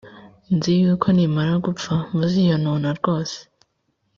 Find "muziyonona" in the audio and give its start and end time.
2.15-2.89